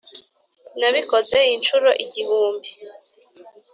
nabikoze 0.79 1.37
inshuro 1.55 1.89
igihumbi. 2.03 2.69